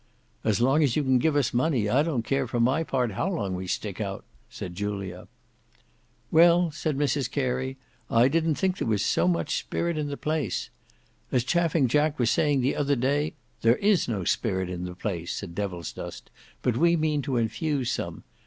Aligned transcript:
"As 0.43 0.59
long 0.59 0.81
as 0.81 0.95
you 0.95 1.03
can 1.03 1.19
give 1.19 1.35
us 1.35 1.53
money, 1.53 1.87
I 1.87 2.01
don't 2.01 2.25
care, 2.25 2.47
for 2.47 2.59
my 2.59 2.83
part, 2.83 3.11
how 3.11 3.29
long 3.29 3.53
we 3.53 3.67
stick 3.67 4.01
out," 4.01 4.25
said 4.49 4.73
Julia. 4.73 5.27
"Well," 6.31 6.71
said 6.71 6.97
Mrs 6.97 7.29
Carey, 7.29 7.77
"I 8.09 8.27
didn't 8.27 8.55
think 8.55 8.77
there 8.79 8.87
was 8.87 9.05
so 9.05 9.27
much 9.27 9.59
spirit 9.59 9.99
in 9.99 10.07
the 10.07 10.17
place. 10.17 10.71
As 11.31 11.43
Chaffing 11.43 11.87
Jack 11.87 12.17
was 12.17 12.31
saying 12.31 12.61
the 12.61 12.75
other 12.75 12.95
day—" 12.95 13.35
"There 13.61 13.75
is 13.77 14.07
no 14.07 14.23
spirit 14.23 14.71
in 14.71 14.85
the 14.85 14.95
place," 14.95 15.35
said 15.35 15.53
Devilsdust, 15.53 16.31
"but 16.63 16.77
we 16.77 16.95
mean 16.95 17.21
to 17.21 17.37
infuse 17.37 17.91
some. 17.91 18.23